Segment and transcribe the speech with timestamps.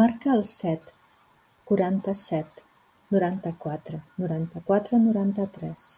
[0.00, 0.86] Marca el set,
[1.70, 2.62] quaranta-set,
[3.16, 5.90] noranta-quatre, noranta-quatre, noranta-tres.